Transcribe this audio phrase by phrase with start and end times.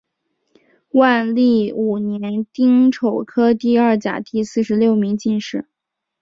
[0.93, 5.67] 万历五年丁丑科第二甲第四十六名进士。